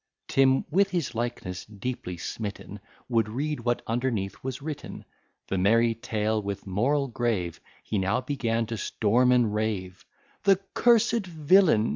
[0.27, 5.05] Tim, with his likeness deeply smitten, Would read what underneath was written,
[5.47, 10.03] The merry tale, with moral grave; He now began to storm and rave:
[10.41, 11.89] "The cursed villain!